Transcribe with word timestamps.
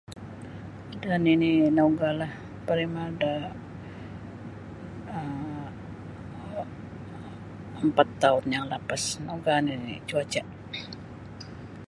Isa 1.03 1.15
nini 1.23 1.49
nauga 1.75 2.09
lah 2.19 2.31
paling 2.67 2.93
ada 3.07 3.33
um 5.15 6.59
ampat 7.81 8.07
taun 8.21 8.45
yang 8.55 8.65
lapas 8.73 9.03
nauga 9.27 9.53
nini 9.67 9.93
cuaca. 10.09 10.43